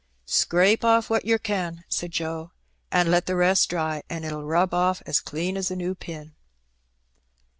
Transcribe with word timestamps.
"Scrape 0.25 0.83
off 0.83 1.11
what 1.11 1.25
yer 1.25 1.37
can," 1.37 1.83
said 1.87 2.09
Joe, 2.09 2.53
"and 2.91 3.11
let 3.11 3.27
the 3.27 3.35
rest 3.35 3.69
dry, 3.69 4.01
and 4.09 4.25
it'll 4.25 4.43
rub 4.43 4.73
off 4.73 5.03
as 5.05 5.19
clean 5.19 5.55
as 5.55 5.69
a 5.69 5.75
new 5.75 5.93
pin." 5.93 6.33